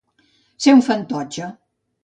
Ser 0.65 0.73
un 0.77 0.81
fantotxe. 0.89 1.53